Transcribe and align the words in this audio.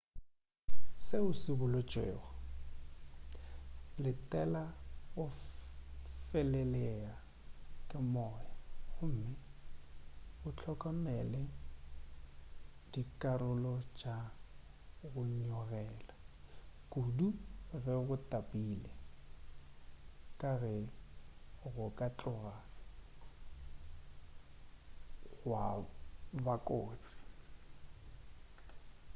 seo 1.05 1.29
seboletšwego 1.41 2.27
letela 4.03 4.63
go 5.15 5.25
felelea 6.29 7.13
ke 7.89 7.97
moya 8.13 8.53
gomme 8.95 9.29
o 10.45 10.47
hlokomele 10.57 11.41
dikarolong 12.91 13.83
tša 13.97 14.15
go 15.11 15.21
nyogela 15.43 16.15
kudu 16.91 17.27
ge 17.83 17.93
go 18.07 18.15
tapile 18.31 18.91
ka 20.39 20.51
ge 20.61 20.73
go 21.75 21.85
ka 21.97 22.07
tloga 22.19 22.55
gwa 25.39 25.63
bakotsi 26.45 27.13